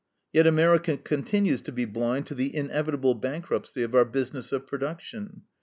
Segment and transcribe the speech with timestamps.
[0.33, 5.43] Yet America continues to be blind to the inevitable bankruptcy of our business of production.